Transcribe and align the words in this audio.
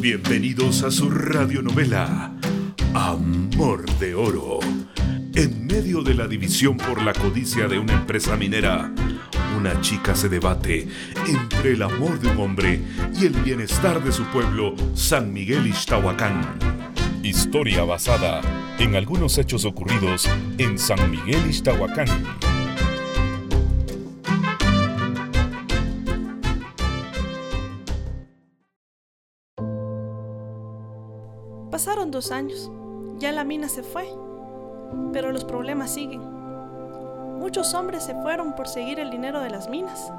Bienvenidos 0.00 0.82
a 0.82 0.90
su 0.90 1.10
radionovela 1.10 2.32
Amor 2.94 3.84
de 3.98 4.14
Oro. 4.14 4.60
En 5.34 5.66
medio 5.66 6.02
de 6.02 6.14
la 6.14 6.26
división 6.26 6.78
por 6.78 7.02
la 7.02 7.12
codicia 7.12 7.68
de 7.68 7.78
una 7.78 7.92
empresa 7.92 8.34
minera, 8.34 8.90
una 9.58 9.78
chica 9.82 10.14
se 10.14 10.30
debate 10.30 10.88
entre 11.28 11.72
el 11.72 11.82
amor 11.82 12.18
de 12.18 12.28
un 12.28 12.38
hombre 12.38 12.80
y 13.14 13.26
el 13.26 13.34
bienestar 13.42 14.02
de 14.02 14.10
su 14.10 14.24
pueblo, 14.24 14.74
San 14.94 15.34
Miguel 15.34 15.66
Ixtahuacán. 15.66 16.58
Historia 17.22 17.84
basada 17.84 18.40
en 18.78 18.96
algunos 18.96 19.36
hechos 19.36 19.66
ocurridos 19.66 20.30
en 20.56 20.78
San 20.78 21.10
Miguel 21.10 21.44
Ixtahuacán. 21.46 22.08
Pasaron 31.80 32.10
dos 32.10 32.30
años. 32.30 32.70
Ya 33.16 33.32
la 33.32 33.42
mina 33.42 33.66
se 33.70 33.82
fue. 33.82 34.06
Pero 35.14 35.32
los 35.32 35.46
problemas 35.46 35.90
siguen. 35.90 36.20
Muchos 37.38 37.72
hombres 37.72 38.04
se 38.04 38.14
fueron 38.20 38.54
por 38.54 38.68
seguir 38.68 39.00
el 39.00 39.08
dinero 39.08 39.40
de 39.40 39.48
las 39.48 39.70
minas. 39.70 40.12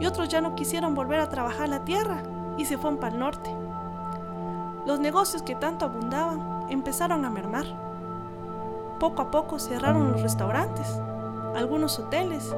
Y 0.00 0.06
otros 0.06 0.28
ya 0.30 0.40
no 0.40 0.56
quisieron 0.56 0.96
volver 0.96 1.20
a 1.20 1.28
trabajar 1.28 1.68
la 1.68 1.84
tierra 1.84 2.24
y 2.58 2.64
se 2.64 2.76
fueron 2.76 2.98
para 2.98 3.12
el 3.12 3.20
norte. 3.20 3.54
Los 4.84 4.98
negocios 4.98 5.44
que 5.44 5.54
tanto 5.54 5.84
abundaban 5.84 6.66
empezaron 6.68 7.24
a 7.24 7.30
mermar. 7.30 7.66
Poco 8.98 9.22
a 9.22 9.30
poco 9.30 9.60
cerraron 9.60 10.10
los 10.10 10.22
restaurantes, 10.22 10.88
algunos 11.54 12.00
hoteles, 12.00 12.52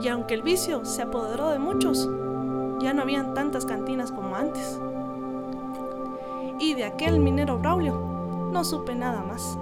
y 0.00 0.08
aunque 0.08 0.32
el 0.32 0.40
vicio 0.40 0.86
se 0.86 1.02
apoderó 1.02 1.50
de 1.50 1.58
muchos, 1.58 2.08
ya 2.80 2.94
no 2.94 3.02
habían 3.02 3.34
tantas 3.34 3.66
cantinas 3.66 4.12
como 4.12 4.34
antes. 4.34 4.80
Y 6.60 6.74
de 6.74 6.84
aquel 6.84 7.20
minero 7.20 7.58
Braulio 7.58 7.94
no 8.52 8.64
supe 8.64 8.94
nada 8.94 9.22
más. 9.22 9.56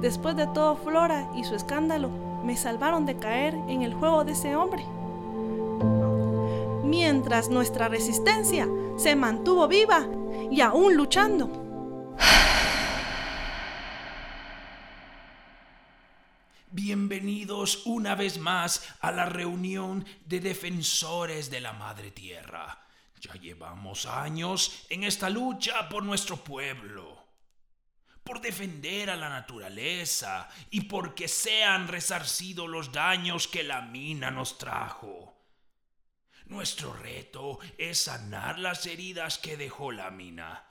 Después 0.00 0.36
de 0.36 0.46
todo 0.48 0.76
Flora 0.76 1.30
y 1.34 1.44
su 1.44 1.54
escándalo, 1.54 2.10
me 2.44 2.56
salvaron 2.56 3.06
de 3.06 3.16
caer 3.16 3.54
en 3.68 3.82
el 3.82 3.94
juego 3.94 4.24
de 4.24 4.32
ese 4.32 4.56
hombre. 4.56 4.84
Mientras 6.84 7.48
nuestra 7.48 7.88
resistencia 7.88 8.68
se 8.96 9.16
mantuvo 9.16 9.68
viva 9.68 10.06
y 10.50 10.60
aún 10.60 10.96
luchando. 10.96 11.50
Bienvenidos 16.70 17.86
una 17.86 18.14
vez 18.14 18.38
más 18.38 18.82
a 19.00 19.10
la 19.10 19.26
reunión 19.26 20.04
de 20.26 20.40
defensores 20.40 21.50
de 21.50 21.60
la 21.60 21.72
Madre 21.72 22.10
Tierra. 22.10 22.85
Ya 23.20 23.34
llevamos 23.34 24.06
años 24.06 24.86
en 24.88 25.04
esta 25.04 25.30
lucha 25.30 25.88
por 25.88 26.02
nuestro 26.02 26.36
pueblo, 26.36 27.24
por 28.22 28.40
defender 28.40 29.10
a 29.10 29.16
la 29.16 29.28
naturaleza 29.28 30.48
y 30.70 30.82
porque 30.82 31.28
sean 31.28 31.88
resarcidos 31.88 32.68
los 32.68 32.92
daños 32.92 33.48
que 33.48 33.62
la 33.62 33.82
mina 33.82 34.30
nos 34.30 34.58
trajo. 34.58 35.36
Nuestro 36.46 36.92
reto 36.92 37.58
es 37.76 38.04
sanar 38.04 38.58
las 38.58 38.86
heridas 38.86 39.38
que 39.38 39.56
dejó 39.56 39.90
la 39.90 40.10
mina. 40.10 40.64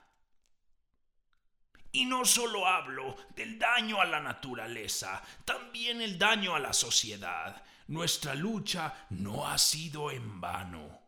Y 1.91 2.05
no 2.05 2.25
solo 2.25 2.67
hablo 2.67 3.15
del 3.35 3.57
daño 3.57 4.01
a 4.01 4.05
la 4.05 4.19
naturaleza, 4.19 5.21
también 5.45 6.01
el 6.01 6.17
daño 6.17 6.55
a 6.55 6.59
la 6.59 6.73
sociedad. 6.73 7.63
Nuestra 7.87 8.35
lucha 8.35 9.07
no 9.11 9.47
ha 9.47 9.57
sido 9.57 10.11
en 10.11 10.41
vano. 10.41 11.04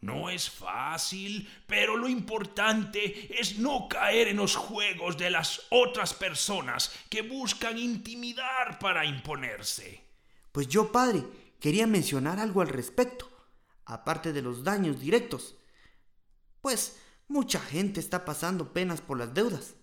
No 0.00 0.30
es 0.30 0.48
fácil, 0.48 1.50
pero 1.66 1.96
lo 1.96 2.08
importante 2.08 3.40
es 3.40 3.58
no 3.58 3.88
caer 3.88 4.28
en 4.28 4.36
los 4.36 4.54
juegos 4.54 5.18
de 5.18 5.30
las 5.30 5.62
otras 5.70 6.14
personas 6.14 6.92
que 7.10 7.22
buscan 7.22 7.78
intimidar 7.78 8.78
para 8.78 9.04
imponerse. 9.04 10.04
Pues 10.52 10.68
yo, 10.68 10.92
padre, 10.92 11.24
quería 11.58 11.88
mencionar 11.88 12.38
algo 12.38 12.60
al 12.60 12.68
respecto, 12.68 13.28
aparte 13.86 14.32
de 14.32 14.42
los 14.42 14.62
daños 14.62 15.00
directos. 15.00 15.56
Pues 16.60 17.00
mucha 17.26 17.58
gente 17.58 17.98
está 17.98 18.24
pasando 18.24 18.72
penas 18.72 19.00
por 19.00 19.18
las 19.18 19.34
deudas. 19.34 19.74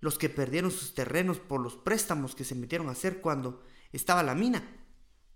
Los 0.00 0.18
que 0.18 0.28
perdieron 0.28 0.70
sus 0.70 0.92
terrenos 0.92 1.38
por 1.38 1.60
los 1.60 1.76
préstamos 1.76 2.34
que 2.34 2.44
se 2.44 2.54
metieron 2.54 2.88
a 2.88 2.92
hacer 2.92 3.22
cuando 3.22 3.62
estaba 3.92 4.22
la 4.22 4.34
mina, 4.34 4.62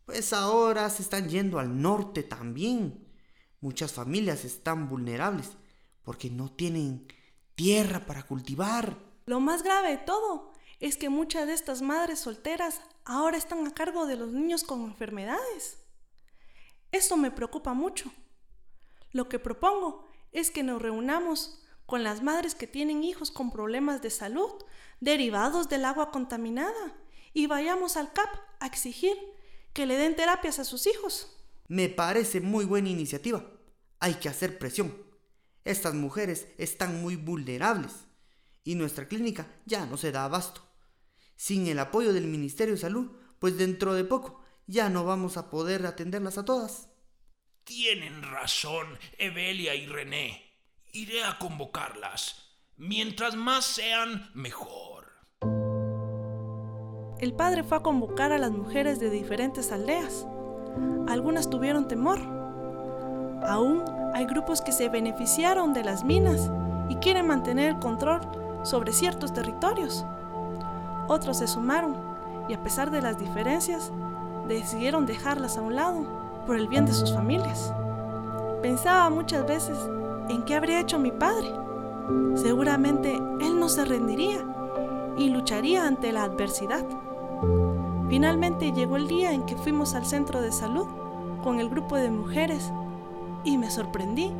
pues 0.04 0.34
ahora 0.34 0.90
se 0.90 1.02
están 1.02 1.30
yendo 1.30 1.58
al 1.58 1.80
norte 1.80 2.22
también 2.22 3.05
Muchas 3.60 3.92
familias 3.92 4.44
están 4.44 4.88
vulnerables 4.88 5.50
porque 6.02 6.30
no 6.30 6.50
tienen 6.50 7.06
tierra 7.54 8.06
para 8.06 8.22
cultivar. 8.22 8.98
Lo 9.26 9.40
más 9.40 9.62
grave 9.62 9.90
de 9.90 9.98
todo 9.98 10.52
es 10.78 10.96
que 10.96 11.08
muchas 11.08 11.46
de 11.46 11.54
estas 11.54 11.82
madres 11.82 12.20
solteras 12.20 12.80
ahora 13.04 13.36
están 13.36 13.66
a 13.66 13.74
cargo 13.74 14.06
de 14.06 14.16
los 14.16 14.30
niños 14.30 14.62
con 14.62 14.82
enfermedades. 14.82 15.78
Esto 16.92 17.16
me 17.16 17.30
preocupa 17.30 17.72
mucho. 17.72 18.12
Lo 19.12 19.28
que 19.28 19.38
propongo 19.38 20.06
es 20.32 20.50
que 20.50 20.62
nos 20.62 20.80
reunamos 20.80 21.62
con 21.86 22.02
las 22.02 22.22
madres 22.22 22.54
que 22.54 22.66
tienen 22.66 23.04
hijos 23.04 23.30
con 23.30 23.50
problemas 23.50 24.02
de 24.02 24.10
salud 24.10 24.52
derivados 25.00 25.68
del 25.68 25.84
agua 25.84 26.10
contaminada 26.10 26.94
y 27.32 27.46
vayamos 27.46 27.96
al 27.96 28.12
CAP 28.12 28.28
a 28.60 28.66
exigir 28.66 29.16
que 29.72 29.86
le 29.86 29.96
den 29.96 30.16
terapias 30.16 30.58
a 30.58 30.64
sus 30.64 30.86
hijos. 30.86 31.35
Me 31.68 31.88
parece 31.88 32.40
muy 32.40 32.64
buena 32.64 32.88
iniciativa. 32.88 33.44
Hay 33.98 34.14
que 34.14 34.28
hacer 34.28 34.58
presión. 34.58 34.94
Estas 35.64 35.94
mujeres 35.94 36.48
están 36.58 37.00
muy 37.00 37.16
vulnerables 37.16 38.06
y 38.62 38.76
nuestra 38.76 39.08
clínica 39.08 39.48
ya 39.64 39.84
no 39.86 39.96
se 39.96 40.12
da 40.12 40.24
abasto. 40.24 40.62
Sin 41.34 41.66
el 41.66 41.78
apoyo 41.78 42.12
del 42.12 42.26
Ministerio 42.26 42.74
de 42.74 42.80
Salud, 42.80 43.10
pues 43.38 43.58
dentro 43.58 43.94
de 43.94 44.04
poco 44.04 44.44
ya 44.66 44.88
no 44.88 45.04
vamos 45.04 45.36
a 45.36 45.50
poder 45.50 45.86
atenderlas 45.86 46.38
a 46.38 46.44
todas. 46.44 46.88
Tienen 47.64 48.22
razón 48.22 48.86
Evelia 49.18 49.74
y 49.74 49.86
René. 49.86 50.42
Iré 50.92 51.24
a 51.24 51.38
convocarlas. 51.38 52.42
Mientras 52.76 53.34
más 53.34 53.64
sean, 53.64 54.30
mejor. 54.34 55.06
El 57.18 57.34
padre 57.34 57.64
fue 57.64 57.78
a 57.78 57.82
convocar 57.82 58.30
a 58.30 58.38
las 58.38 58.52
mujeres 58.52 59.00
de 59.00 59.10
diferentes 59.10 59.72
aldeas 59.72 60.26
algunas 61.08 61.48
tuvieron 61.50 61.88
temor. 61.88 62.18
Aún 63.46 63.82
hay 64.14 64.26
grupos 64.26 64.60
que 64.60 64.72
se 64.72 64.88
beneficiaron 64.88 65.72
de 65.72 65.84
las 65.84 66.04
minas 66.04 66.50
y 66.88 66.96
quieren 66.96 67.26
mantener 67.26 67.70
el 67.70 67.78
control 67.78 68.20
sobre 68.62 68.92
ciertos 68.92 69.32
territorios. 69.32 70.04
Otros 71.08 71.38
se 71.38 71.46
sumaron 71.46 71.96
y 72.48 72.54
a 72.54 72.62
pesar 72.62 72.90
de 72.90 73.02
las 73.02 73.18
diferencias, 73.18 73.92
decidieron 74.48 75.06
dejarlas 75.06 75.56
a 75.56 75.62
un 75.62 75.74
lado 75.74 76.06
por 76.46 76.56
el 76.56 76.68
bien 76.68 76.86
de 76.86 76.92
sus 76.92 77.12
familias. 77.12 77.72
Pensaba 78.62 79.10
muchas 79.10 79.46
veces 79.46 79.78
en 80.28 80.42
qué 80.44 80.54
habría 80.54 80.80
hecho 80.80 80.98
mi 80.98 81.10
padre. 81.10 81.50
Seguramente 82.34 83.14
él 83.40 83.58
no 83.58 83.68
se 83.68 83.84
rendiría 83.84 84.38
y 85.16 85.30
lucharía 85.30 85.86
ante 85.86 86.12
la 86.12 86.24
adversidad. 86.24 86.84
Finalmente 88.08 88.70
llegó 88.70 88.96
el 88.96 89.08
día 89.08 89.32
en 89.32 89.44
que 89.46 89.56
fuimos 89.56 89.96
al 89.96 90.06
centro 90.06 90.40
de 90.40 90.52
salud 90.52 90.86
con 91.42 91.58
el 91.58 91.68
grupo 91.68 91.96
de 91.96 92.08
mujeres 92.08 92.70
y 93.44 93.58
me 93.58 93.68
sorprendí 93.68 94.30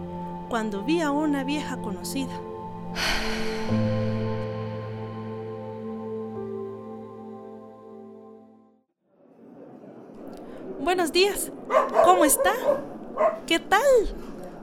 cuando 0.48 0.84
vi 0.84 1.00
a 1.00 1.10
una 1.10 1.42
vieja 1.42 1.76
conocida. 1.82 2.40
Buenos 10.80 11.10
días, 11.10 11.50
¿cómo 12.04 12.24
está? 12.24 12.52
¿Qué 13.48 13.58
tal? 13.58 13.80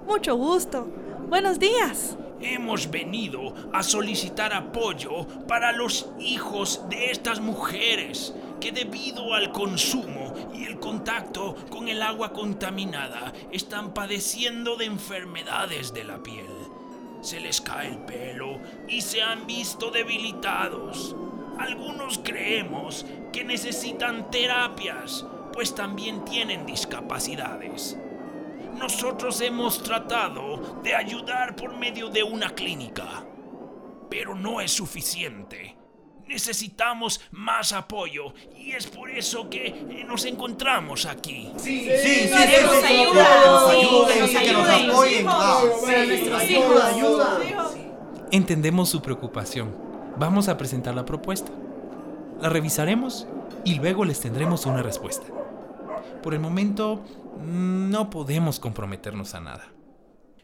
Mucho 0.08 0.38
gusto. 0.38 0.88
Buenos 1.28 1.60
días. 1.60 2.18
Hemos 2.40 2.90
venido 2.90 3.54
a 3.74 3.84
solicitar 3.84 4.54
apoyo 4.54 5.28
para 5.48 5.74
los 5.74 6.10
hijos 6.20 6.82
de 6.90 7.12
estas 7.12 7.42
mujeres 7.42 8.34
que 8.64 8.72
debido 8.72 9.34
al 9.34 9.52
consumo 9.52 10.34
y 10.54 10.64
el 10.64 10.80
contacto 10.80 11.54
con 11.70 11.90
el 11.90 12.02
agua 12.02 12.32
contaminada 12.32 13.34
están 13.52 13.94
padeciendo 13.94 14.78
de 14.78 14.86
enfermedades 14.86 15.94
de 15.94 16.06
la 16.06 16.24
piel. 16.24 16.48
Se 17.20 17.42
les 17.42 17.60
cae 17.60 17.90
el 17.90 17.98
pelo 17.98 18.62
y 18.88 19.02
se 19.02 19.22
han 19.22 19.46
visto 19.46 19.92
debilitados. 19.92 21.14
Algunos 21.60 22.20
creemos 22.20 23.06
que 23.34 23.44
necesitan 23.44 24.32
terapias, 24.32 25.26
pues 25.52 25.76
también 25.76 26.24
tienen 26.24 26.66
discapacidades. 26.66 27.98
Nosotros 28.78 29.42
hemos 29.42 29.84
tratado 29.84 30.80
de 30.82 30.96
ayudar 30.96 31.58
por 31.58 31.76
medio 31.76 32.08
de 32.08 32.24
una 32.24 32.52
clínica, 32.52 33.26
pero 34.10 34.36
no 34.36 34.62
es 34.62 34.72
suficiente. 34.72 35.83
Necesitamos 36.28 37.22
más 37.32 37.74
apoyo 37.74 38.34
y 38.58 38.72
es 38.72 38.88
por 38.88 39.10
eso 39.10 39.50
que 39.50 40.06
nos 40.08 40.26
encontramos 40.26 41.06
aquí. 41.06 41.52
Sí, 41.58 41.88
sí, 42.02 42.28
sí, 42.28 42.32
queremos 42.32 42.84
ayuda, 42.84 43.28
sí, 43.70 44.08
que 44.08 44.20
nos 44.20 44.36
ayuden, 44.36 45.26
nos 45.26 45.36
apoyen, 45.36 46.08
nuestros 46.08 46.50
hijos, 46.50 46.84
ayuda. 46.84 47.40
Entendemos 48.32 48.90
su 48.90 49.02
preocupación. 49.02 49.76
Vamos 50.18 50.48
a 50.48 50.58
presentar 50.58 50.96
la 50.96 51.06
propuesta. 51.06 51.52
La 52.42 52.50
revisaremos 52.50 53.28
y 53.64 53.76
luego 53.76 54.06
les 54.06 54.20
tendremos 54.20 54.66
una 54.66 54.82
respuesta. 54.82 55.28
Por 56.22 56.34
el 56.34 56.40
momento, 56.40 57.02
no 57.42 58.10
podemos 58.10 58.60
comprometernos 58.60 59.36
a 59.36 59.42
nada. 59.42 59.74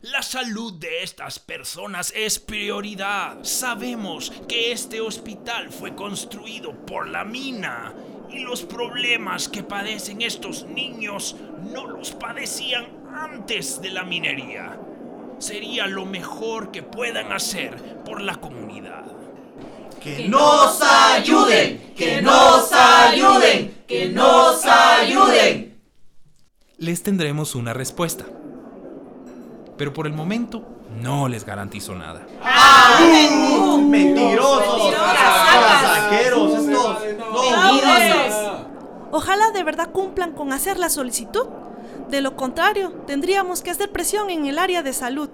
La 0.01 0.21
salud 0.21 0.75
de 0.75 1.03
estas 1.03 1.39
personas 1.39 2.13
es 2.15 2.39
prioridad. 2.39 3.39
Sabemos 3.43 4.31
que 4.47 4.71
este 4.71 5.01
hospital 5.01 5.71
fue 5.71 5.93
construido 5.93 6.71
por 6.85 7.09
la 7.09 7.25
mina 7.25 7.93
y 8.31 8.39
los 8.39 8.61
problemas 8.61 9.49
que 9.49 9.61
padecen 9.61 10.21
estos 10.21 10.63
niños 10.63 11.35
no 11.73 11.85
los 11.85 12.11
padecían 12.11 12.87
antes 13.13 13.81
de 13.81 13.89
la 13.89 14.03
minería. 14.05 14.79
Sería 15.37 15.85
lo 15.85 16.05
mejor 16.05 16.71
que 16.71 16.81
puedan 16.81 17.33
hacer 17.33 18.01
por 18.05 18.21
la 18.21 18.35
comunidad. 18.35 19.03
Que 20.01 20.29
nos 20.29 20.81
ayuden, 20.81 21.93
que 21.97 22.21
nos 22.21 22.71
ayuden, 22.71 23.83
que 23.85 24.07
nos 24.07 24.63
ayuden. 24.63 25.77
Les 26.77 27.03
tendremos 27.03 27.53
una 27.53 27.73
respuesta 27.73 28.25
pero 29.79 29.93
por 29.93 30.05
el 30.07 30.13
momento 30.13 30.61
no 31.01 31.29
les 31.29 31.45
garantizo 31.45 31.95
nada. 31.95 32.27
¡Ah! 32.43 32.99
¡Mentirosos! 33.81 34.93
¡Saqueros! 35.81 36.67
¡Estos! 36.67 38.35
Ojalá 39.11 39.51
de 39.51 39.63
verdad 39.63 39.91
cumplan 39.93 40.33
con 40.33 40.51
hacer 40.51 40.77
la 40.77 40.89
solicitud. 40.89 41.47
De 42.09 42.19
lo 42.19 42.35
contrario, 42.35 42.91
tendríamos 43.07 43.61
que 43.61 43.71
hacer 43.71 43.89
presión 43.89 44.29
en 44.29 44.47
el 44.47 44.59
área 44.59 44.83
de 44.83 44.91
salud. 44.91 45.29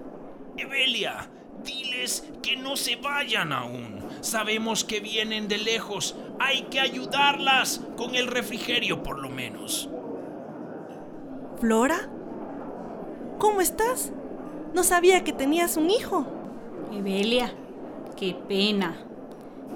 Evelia, 0.56 1.28
diles 1.64 2.24
que 2.40 2.56
no 2.56 2.76
se 2.76 2.94
vayan 2.94 3.52
aún. 3.52 3.98
Sabemos 4.20 4.84
que 4.84 5.00
vienen 5.00 5.48
de 5.48 5.58
lejos. 5.58 6.14
Hay 6.38 6.62
que 6.70 6.78
ayudarlas 6.78 7.80
con 7.96 8.14
el 8.14 8.28
refrigerio 8.28 9.02
por 9.02 9.18
lo 9.18 9.28
menos. 9.28 9.90
Flora, 11.58 12.08
¿cómo 13.40 13.60
estás? 13.60 14.12
No 14.76 14.82
sabía 14.82 15.24
que 15.24 15.32
tenías 15.32 15.78
un 15.78 15.88
hijo. 15.88 16.26
Evelia, 16.92 17.50
qué 18.14 18.36
pena. 18.46 18.98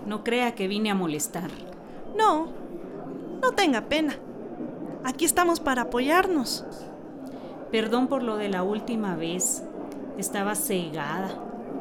No 0.04 0.22
crea 0.22 0.54
que 0.54 0.68
vine 0.68 0.90
a 0.90 0.94
molestar. 0.94 1.50
No, 2.18 2.48
no 3.40 3.52
tenga 3.52 3.88
pena. 3.88 4.18
Aquí 5.02 5.24
estamos 5.24 5.58
para 5.58 5.82
apoyarnos. 5.84 6.66
Perdón 7.72 8.08
por 8.08 8.22
lo 8.22 8.36
de 8.36 8.50
la 8.50 8.62
última 8.62 9.16
vez. 9.16 9.62
Estaba 10.18 10.54
cegada. 10.54 11.30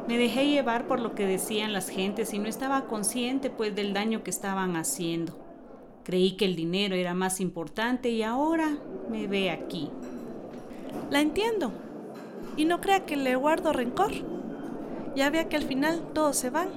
Me 0.08 0.16
dejé 0.16 0.48
llevar 0.48 0.86
por 0.86 0.98
lo 0.98 1.14
que 1.14 1.26
decían 1.26 1.74
las 1.74 1.90
gentes 1.90 2.32
y 2.32 2.38
no 2.38 2.48
estaba 2.48 2.86
consciente 2.86 3.50
pues 3.50 3.76
del 3.76 3.92
daño 3.92 4.22
que 4.22 4.30
estaban 4.30 4.76
haciendo. 4.76 5.38
Creí 6.04 6.38
que 6.38 6.46
el 6.46 6.56
dinero 6.56 6.94
era 6.94 7.12
más 7.12 7.38
importante 7.40 8.08
y 8.08 8.22
ahora 8.22 8.78
me 9.10 9.26
ve 9.26 9.50
aquí. 9.50 9.90
La 11.10 11.20
entiendo. 11.20 11.89
Y 12.60 12.66
no 12.66 12.82
crea 12.82 13.06
que 13.06 13.16
le 13.16 13.36
guardo 13.36 13.72
rencor. 13.72 14.12
Ya 15.16 15.30
vea 15.30 15.48
que 15.48 15.56
al 15.56 15.62
final 15.62 16.12
todos 16.12 16.36
se 16.36 16.50
van 16.50 16.68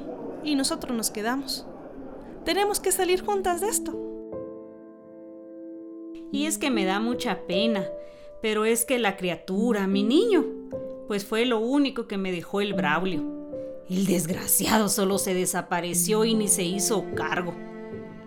y 0.42 0.56
nosotros 0.56 0.96
nos 0.96 1.12
quedamos. 1.12 1.68
Tenemos 2.46 2.80
que 2.80 2.94
salir 2.94 3.22
juntas 3.22 3.60
de 3.60 3.68
esto. 3.68 3.94
Y 6.32 6.46
es 6.46 6.58
que 6.58 6.72
me 6.72 6.86
da 6.86 7.02
mucha 7.02 7.46
pena, 7.48 7.84
pero 8.42 8.64
es 8.64 8.86
que 8.86 8.98
la 8.98 9.18
criatura, 9.18 9.86
mi 9.86 10.04
niño, 10.04 10.46
pues 11.10 11.26
fue 11.26 11.46
lo 11.46 11.60
único 11.60 12.08
que 12.08 12.18
me 12.18 12.32
dejó 12.32 12.62
el 12.62 12.74
Braulio. 12.76 13.22
El 13.90 14.06
desgraciado 14.06 14.88
solo 14.88 15.18
se 15.18 15.34
desapareció 15.34 16.24
y 16.24 16.34
ni 16.34 16.48
se 16.48 16.64
hizo 16.64 17.04
cargo. 17.14 17.56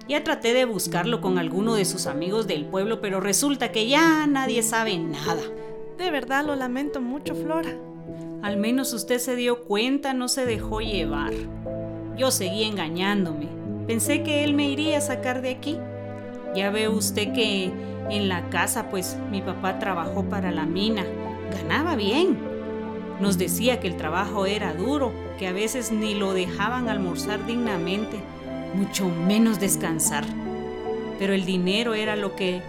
Ya 0.07 0.23
traté 0.23 0.53
de 0.53 0.67
buscarlo 0.67 1.23
con 1.23 1.39
alguno 1.39 1.75
de 1.75 1.87
sus 1.87 2.07
amigos 2.07 2.47
del 2.47 2.67
pueblo, 2.67 3.01
pero 3.01 3.19
resulta 3.21 3.73
que 3.73 3.89
ya 3.89 4.27
nadie 4.27 4.63
sabe 4.63 4.99
nada. 4.99 5.41
De 5.99 6.11
verdad 6.11 6.45
lo 6.45 6.55
lamento 6.57 7.01
mucho, 7.01 7.35
Flora. 7.35 7.71
Al 8.43 8.59
menos 8.59 8.93
usted 8.93 9.19
se 9.19 9.35
dio 9.35 9.65
cuenta, 9.65 10.13
no 10.13 10.29
se 10.29 10.45
dejó 10.45 10.81
llevar. 10.81 11.33
Yo 12.17 12.31
seguí 12.31 12.65
engañándome. 12.65 13.49
Pensé 13.87 14.23
que 14.23 14.45
él 14.45 14.53
me 14.53 14.69
iría 14.69 14.99
a 14.99 15.01
sacar 15.01 15.41
de 15.41 15.51
aquí. 15.51 15.79
Ya 16.55 16.71
ve 16.71 16.89
usted 16.89 17.33
que 17.33 17.71
en 18.11 18.29
la 18.29 18.49
casa, 18.51 18.91
pues 18.91 19.17
mi 19.31 19.41
papá 19.41 19.79
trabajó 19.79 20.25
para 20.25 20.53
la 20.53 20.67
mina. 20.67 21.05
Ganaba 21.51 21.97
bien. 21.97 22.39
Nos 23.21 23.39
decía 23.39 23.81
que 23.81 23.89
el 23.89 23.97
trabajo 23.97 24.45
era 24.45 24.75
duro, 24.75 25.13
que 25.39 25.47
a 25.47 25.53
veces 25.53 25.93
ni 25.93 26.15
lo 26.15 26.35
dejaban 26.35 26.91
almorzar 26.91 27.47
dignamente, 27.47 28.19
mucho 28.75 29.09
menos 29.09 29.59
descansar. 29.59 30.25
Pero 31.19 31.33
el 31.33 31.47
dinero 31.47 31.95
era 31.95 32.17
lo 32.17 32.37
que 32.37 32.61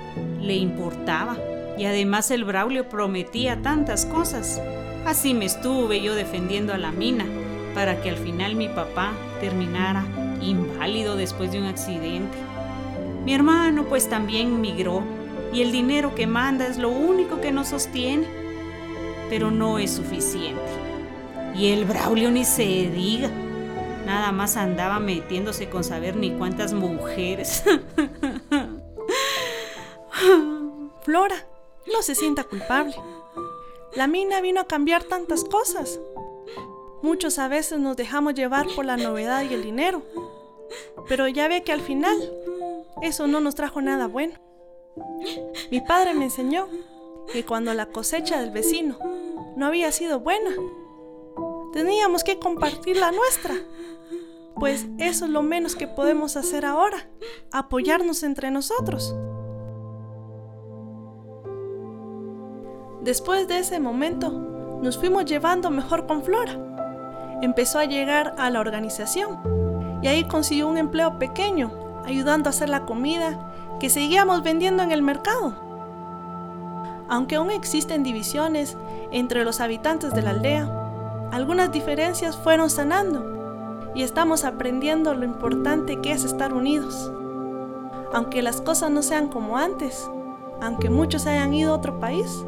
le 0.42 0.56
importaba. 0.56 1.38
Y 1.78 1.86
además 1.86 2.32
el 2.32 2.44
Braulio 2.44 2.90
prometía 2.90 3.62
tantas 3.62 4.06
cosas. 4.06 4.62
Así 5.06 5.34
me 5.34 5.46
estuve 5.46 6.02
yo 6.02 6.16
defendiendo 6.16 6.74
a 6.74 6.78
la 6.78 6.92
mina 6.92 7.26
para 7.74 8.02
que 8.02 8.10
al 8.10 8.18
final 8.18 8.56
mi 8.56 8.68
papá 8.70 9.12
terminara 9.40 10.04
inválido 10.42 11.16
después 11.16 11.52
de 11.52 11.60
un 11.60 11.66
accidente. 11.66 12.38
Mi 13.24 13.34
hermano 13.34 13.86
pues 13.86 14.10
también 14.10 14.60
migró 14.62 15.04
y 15.54 15.62
el 15.62 15.72
dinero 15.72 16.16
que 16.16 16.28
manda 16.28 16.68
es 16.68 16.78
lo 16.78 16.90
único 16.90 17.40
que 17.40 17.52
nos 17.52 17.70
sostiene, 17.70 18.28
pero 19.30 19.52
no 19.52 19.80
es 19.80 19.92
suficiente. 19.92 20.62
Y 21.56 21.72
el 21.72 21.86
Braulio 21.86 22.32
ni 22.32 22.44
se 22.46 22.64
diga, 22.64 23.30
nada 24.06 24.32
más 24.32 24.58
andaba 24.58 25.00
metiéndose 25.00 25.70
con 25.70 25.84
saber 25.84 26.16
ni 26.16 26.32
cuántas 26.32 26.74
mujeres. 26.74 27.64
Flora, 31.04 31.36
no 31.92 32.01
se 32.01 32.16
sienta 32.16 32.44
culpable. 32.44 32.95
La 33.95 34.07
mina 34.07 34.42
vino 34.42 34.62
a 34.62 34.68
cambiar 34.68 35.04
tantas 35.04 35.44
cosas. 35.44 36.00
Muchos 37.01 37.39
a 37.39 37.48
veces 37.48 37.80
nos 37.80 37.95
dejamos 37.95 38.34
llevar 38.34 38.68
por 38.75 38.86
la 38.86 38.98
novedad 38.98 39.44
y 39.44 39.54
el 39.54 39.63
dinero, 39.63 40.04
pero 41.07 41.28
ya 41.28 41.48
ve 41.48 41.63
que 41.63 41.72
al 41.72 41.81
final 41.81 42.18
eso 43.01 43.28
no 43.28 43.39
nos 43.39 43.56
trajo 43.56 43.81
nada 43.81 44.07
bueno. 44.07 44.36
Mi 45.72 45.81
padre 45.81 46.13
me 46.13 46.25
enseñó 46.25 46.68
que 47.31 47.45
cuando 47.45 47.74
la 47.74 47.88
cosecha 47.88 48.40
del 48.40 48.51
vecino 48.51 48.98
no 49.56 49.68
había 49.68 49.92
sido 49.92 50.19
buena, 50.19 50.51
teníamos 51.73 52.23
que 52.23 52.40
compartir 52.40 52.97
la 52.97 53.12
nuestra. 53.12 53.56
Pues 54.56 54.88
eso 54.97 55.26
es 55.26 55.31
lo 55.31 55.44
menos 55.44 55.76
que 55.76 55.88
podemos 55.88 56.35
hacer 56.35 56.66
ahora, 56.66 57.07
apoyarnos 57.52 58.23
entre 58.23 58.50
nosotros. 58.50 59.14
Después 63.07 63.47
de 63.47 63.59
ese 63.59 63.80
momento, 63.80 64.30
nos 64.81 64.97
fuimos 64.97 65.23
llevando 65.23 65.71
mejor 65.71 66.07
con 66.07 66.23
Flora. 66.23 66.59
Empezó 67.42 67.80
a 67.80 67.85
llegar 67.85 68.35
a 68.37 68.49
la 68.49 68.59
organización 68.59 69.40
y 70.02 70.07
ahí 70.07 70.26
consiguió 70.26 70.68
un 70.68 70.78
empleo 70.78 71.18
pequeño, 71.18 71.71
ayudando 72.04 72.49
a 72.49 72.52
hacer 72.52 72.68
la 72.68 72.85
comida 72.85 73.49
que 73.80 73.90
seguíamos 73.90 74.44
vendiendo 74.44 74.83
en 74.83 74.92
el 74.92 75.04
mercado. 75.04 75.56
Aunque 77.07 77.37
aún 77.37 77.49
existen 77.49 78.04
divisiones 78.04 78.76
entre 79.14 79.45
los 79.45 79.61
habitantes 79.61 80.14
de 80.14 80.23
la 80.23 80.31
aldea, 80.31 80.69
algunas 81.31 81.71
diferencias 81.71 82.35
fueron 82.35 82.69
sanando 82.69 83.94
y 83.95 84.04
estamos 84.04 84.44
aprendiendo 84.44 85.14
lo 85.14 85.23
importante 85.23 86.02
que 86.02 86.11
es 86.11 86.26
estar 86.26 86.54
unidos. 86.54 87.09
Aunque 88.11 88.42
las 88.42 88.59
cosas 88.59 88.92
no 88.92 89.02
sean 89.02 89.30
como 89.30 89.57
antes, 89.57 90.11
aunque 90.59 90.90
muchos 90.90 91.26
hayan 91.26 91.54
ido 91.54 91.71
a 91.71 91.78
otro 91.78 92.02
país, 92.02 92.44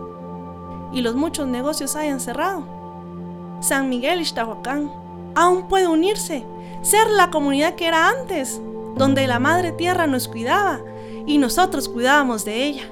y 0.91 1.01
los 1.01 1.15
muchos 1.15 1.47
negocios 1.47 1.95
hayan 1.95 2.19
cerrado. 2.19 2.63
San 3.61 3.89
Miguel 3.89 4.21
Ixtahuacán 4.21 4.91
aún 5.35 5.67
puede 5.67 5.87
unirse, 5.87 6.45
ser 6.81 7.09
la 7.11 7.29
comunidad 7.29 7.75
que 7.75 7.87
era 7.87 8.09
antes, 8.09 8.61
donde 8.95 9.27
la 9.27 9.39
Madre 9.39 9.71
Tierra 9.71 10.07
nos 10.07 10.27
cuidaba 10.27 10.79
y 11.25 11.37
nosotros 11.37 11.89
cuidábamos 11.89 12.45
de 12.45 12.65
ella. 12.65 12.83